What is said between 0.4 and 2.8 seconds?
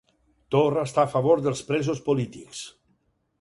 Torra està a favor dels presos polítics